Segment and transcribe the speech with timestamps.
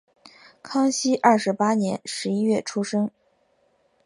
[0.63, 3.11] 康熙二十八年十一月出生。